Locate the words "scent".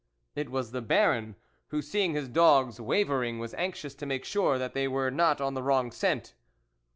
5.91-6.33